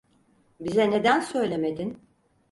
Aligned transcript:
Bize 0.59 0.91
neden 0.91 1.19
söylemedin? 1.19 2.03